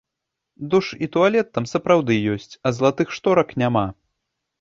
[0.69, 3.85] Душ і туалет там сапраўды ёсць, а залатых шторак няма.